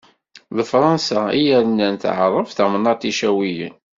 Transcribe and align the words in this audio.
D 0.55 0.57
Fransa 0.71 1.21
i 1.39 1.41
yernan 1.45 1.95
tɛerreb 1.97 2.49
tamennaṭ 2.51 3.01
Icawiyen. 3.11 3.73